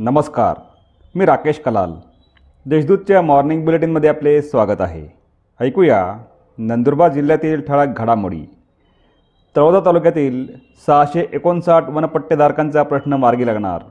नमस्कार 0.00 0.56
मी 1.14 1.26
राकेश 1.26 1.58
कलाल. 1.58 1.92
देशदूतच्या 2.66 3.22
मॉर्निंग 3.22 3.64
बुलेटिनमध्ये 3.64 4.10
आपले 4.10 4.42
स्वागत 4.42 4.80
आहे. 4.80 5.06
ऐकूया 5.60 6.18
नंदुरबार 6.58 7.12
जिल्ह्यातील 7.12 7.60
ठळक 7.60 7.88
घडामोडी. 7.96 8.44
तळोदा 9.56 9.80
तालुक्यातील 9.86 10.46
सहाशे 10.86 11.26
एकोणसाठ 11.32 11.88
वनपट्टेधारकांचा 11.88 12.82
प्रश्न 12.82 13.12
मार्गी 13.12 13.46
लागणार. 13.46 13.82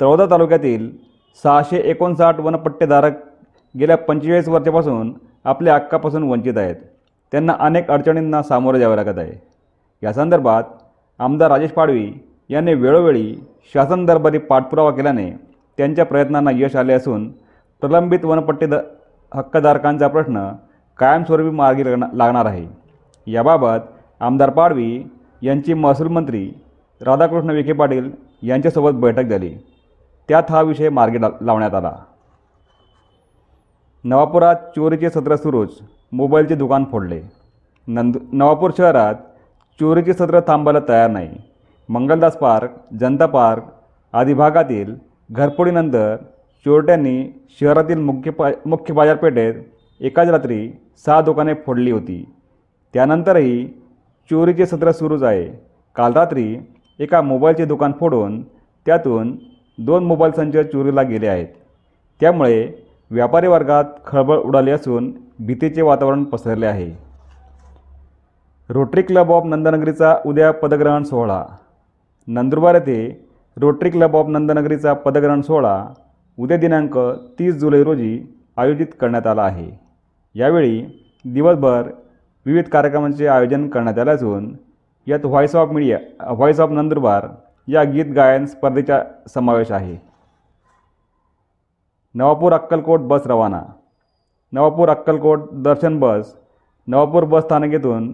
तळोदा 0.00 0.26
तालुक्यातील 0.30 0.90
सहाशे 1.42 1.76
एकोणसाठ 1.84 2.40
वनपट्टेधारक 2.40 3.12
गेल्या 3.80 3.96
पंचेचाळीस 3.96 4.48
वर्षापासून 4.48 5.12
आपल्या 5.44 5.74
हक्कापासून 5.74 6.22
वंचित 6.22 6.58
आहेत. 6.58 6.76
त्यांना 7.32 7.56
अनेक 7.60 7.90
अडचणींना 7.90 8.42
सामोरं 8.42 8.78
जावं 8.78 8.96
लागत 8.96 9.18
आहे. 9.18 9.42
या 10.02 10.12
संदर्भात 10.12 10.62
आमदार 11.18 11.50
राजेश 11.50 11.70
पाडवी 11.70 12.12
याने 12.50 12.74
वेळोवेळी 12.74 13.34
शासन 13.74 14.04
दरबारी 14.06 14.38
पाठपुरावा 14.38 14.90
केल्याने 14.90 15.30
त्यांच्या 15.78 16.04
प्रयत्नांना 16.04 16.50
यश 16.54 16.76
आले 16.76 16.92
असून 16.92 17.28
प्रलंबित 17.82 18.24
वनपट्टी 18.24 18.66
द 18.66 18.74
हक्कधारकांचा 19.34 20.08
प्रश्न 20.08 20.48
कायमस्वरूपी 20.98 21.50
मार्गी 21.50 21.84
लागणार 21.84 22.12
लागणार 22.12 22.46
आहे. 22.46 22.66
याबाबत 23.26 23.88
आमदार 24.20 24.50
पाडवी 24.50 25.02
यांची 25.42 25.74
महसूल 25.74 26.08
मंत्री 26.08 26.50
राधाकृष्ण 27.00 27.50
विखे 27.50 27.72
पाटील 27.72 28.10
यांच्यासोबत 28.42 29.00
बैठक 29.00 29.24
झाली. 29.24 29.54
त्यात 30.28 30.42
हा 30.50 30.62
विषय 30.62 30.88
मार्गी 30.88 31.20
ला 31.20 31.28
लावण्यात 31.40 31.74
आला. 31.74 31.92
नवापुरात 34.04 34.56
चोरीचे 34.76 35.10
सत्र 35.10 35.36
सुरूच 35.36 35.78
मोबाईलचे 36.12 36.54
दुकान 36.54 36.84
फोडले. 36.84 37.20
नंद 37.86 38.16
नवापूर 38.32 38.70
शहरात 38.78 39.14
चोरीचे 39.80 40.12
सत्र 40.12 40.40
थांबायला 40.40 40.78
तयार 40.88 41.10
नाही. 41.10 41.30
मंगलदास 41.88 42.36
पार्क 42.36 42.70
जनता 43.00 43.26
पार्क 43.26 43.62
आदी 44.12 44.34
भागातील 44.34 44.94
घरफोडीनंतर 45.32 46.16
चोरट्यांनी 46.64 47.46
शहरातील 47.60 47.98
मुख्य 47.98 48.30
पा 48.30 48.50
मुख्य 48.66 48.94
बाजारपेठेत 48.94 49.54
एकाच 50.00 50.28
रात्री 50.28 50.70
सहा 51.06 51.20
दुकाने 51.20 51.54
फोडली 51.54 51.90
होती. 51.90 52.32
त्यानंतरही 52.94 53.66
चोरीचे 54.30 54.66
सत्र 54.66 54.92
सुरूच 54.92 55.22
आहे. 55.22 55.46
काल 55.96 56.12
रात्री 56.12 56.56
एका 56.98 57.20
मोबाईलचे 57.22 57.64
दुकान 57.64 57.92
फोडून 58.00 58.42
त्यातून 58.86 59.36
दोन 59.78 60.04
मोबाईल 60.04 60.32
संच 60.32 60.56
चोरीला 60.56 61.02
गेले 61.02 61.26
आहेत. 61.26 61.46
त्यामुळे 62.20 62.68
व्यापारी 63.10 63.46
वर्गात 63.46 63.84
खळबळ 64.06 64.38
उडाली 64.38 64.70
असून 64.70 65.12
भीतीचे 65.38 65.82
वातावरण 65.82 66.24
पसरले 66.24 66.66
आहे. 66.66 66.90
रोटरी 68.68 69.02
क्लब 69.02 69.30
ऑफ 69.30 69.44
नंदनगरीचा 69.44 70.16
उद्या 70.26 70.50
पदग्रहण 70.52 71.02
सोहळा. 71.02 71.44
नंदुरबार 72.28 72.74
येथे 72.74 73.26
रोटरी 73.56 73.90
क्लब 73.90 74.16
ऑफ 74.16 74.26
नंदनगरीचा 74.28 74.92
पदग्रहण 74.92 75.40
सोहळा 75.40 75.86
उद्या 76.38 76.56
दिनांक 76.56 76.98
तीस 77.38 77.54
जुलै 77.54 77.82
रोजी 77.84 78.18
आयोजित 78.56 78.86
करण्यात 79.00 79.26
आला 79.26 79.42
आहे. 79.42 79.70
यावेळी 80.34 80.80
दिवसभर 81.24 81.90
विविध 82.46 82.68
कार्यक्रमांचे 82.68 83.26
आयोजन 83.26 83.68
करण्यात 83.68 83.98
आले 83.98 84.10
असून 84.10 84.52
यात 85.06 85.24
voice 85.24 85.54
of 85.56 85.68
media 85.68 85.98
voice 86.32 86.60
of 86.60 86.70
Nandurbar 86.70 87.26
या 87.68 87.84
गीत 87.84 88.12
गायन 88.16 88.46
स्पर्धेचा 88.46 89.00
समावेश 89.34 89.70
आहे. 89.72 89.96
नवापूर 92.14 92.52
अक्कलकोट 92.52 93.00
बस 93.00 93.26
रवाना. 93.26 93.62
नवापूर 94.52 94.88
अक्कलकोट 94.88 95.50
दर्शन 95.52 95.98
बस 96.00 96.34
नवापूर 96.88 97.24
बस 97.24 97.42
स्थानक 97.42 97.72
येथून 97.72 98.12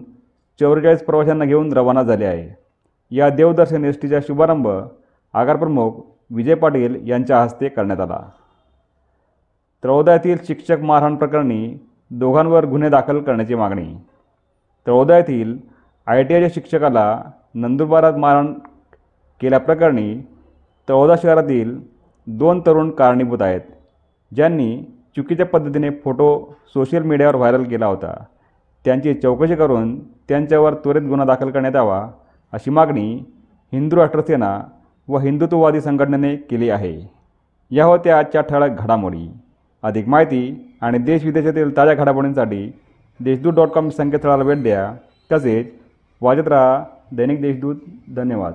चौवेचाळीस 0.59 1.03
प्रवाशांना 1.03 1.45
घेऊन 1.45 1.73
रवाना 1.73 2.03
झाले 2.03 2.25
आहे. 2.25 2.62
या 3.13 3.29
देवदर्शन 3.29 3.83
एस 3.85 4.01
टीचा 4.01 4.19
शुभारंभ 4.27 4.67
आगारप्रमुख 5.33 5.99
विजय 6.29 6.55
पाटील 6.55 6.95
यांच्या 7.09 7.41
हस्ते 7.41 7.69
करण्यात 7.69 7.99
आला. 7.99 8.19
त्रौदयातील 9.83 10.37
शिक्षक 10.47 10.81
मारहाण 10.81 11.15
प्रकरणी 11.15 11.77
दोघांवर 12.11 12.65
गुन्हे 12.65 12.89
दाखल 12.89 13.19
करण्याची 13.19 13.55
मागणी. 13.55 13.85
त्रौदयातील 14.85 15.57
आय 16.07 16.23
टी 16.23 16.33
आयच्या 16.33 16.49
शिक्षकाला 16.53 17.21
नंदुरबारात 17.55 18.13
मारहाण 18.13 18.53
केल्याप्रकरणी 19.41 20.15
तळोदा 20.87 21.15
शहरातील 21.23 21.79
दोन 22.27 22.61
तरुण 22.65 22.89
कारणीभूत 22.91 23.41
आहेत 23.41 23.61
ज्यांनी 24.31 24.83
चुकीच्या 25.15 25.45
पद्धतीने 25.45 25.89
फोटो 26.03 26.29
सोशल 26.73 27.03
मीडियावर 27.03 27.35
व्हायरल 27.35 27.63
केला 27.63 27.85
होता. 27.85 28.13
त्यांची 28.85 29.13
चौकशी 29.13 29.55
करून 29.55 29.97
त्यांच्यावर 30.29 30.73
त्वरित 30.73 31.01
गुन्हा 31.01 31.25
दाखल 31.25 31.51
करण्यात 31.51 31.75
यावा 31.75 32.07
अशी 32.53 32.71
मागणी 32.71 33.15
हिंदू 33.73 33.95
राष्ट्रसेना 33.95 34.61
व 35.07 35.19
हिंदुत्ववादी 35.19 35.81
संघटनेने 35.81 36.35
केली 36.35 36.69
आहे. 36.69 37.09
या 37.71 37.85
होत्या 37.85 38.17
आजच्या 38.17 38.41
ठळक 38.41 38.79
घडामोडी. 38.79 39.31
अधिक 39.83 40.07
माहिती 40.07 40.75
आणि 40.81 40.97
देशविदेशातील 40.97 41.77
ताज्या 41.77 41.95
घडामोडींसाठी 41.95 42.71
देशदूत 43.19 43.53
डॉट 43.53 43.69
कॉम 43.69 43.89
संकेतस्थळाला 43.89 44.43
भेट 44.43 44.63
द्या. 44.63 44.93
तसेच 45.31 45.67
वाजत 46.21 46.47
राहा 46.47 46.83
दैनिक 47.11 47.41
देशदूत. 47.41 47.75
धन्यवाद. 48.15 48.53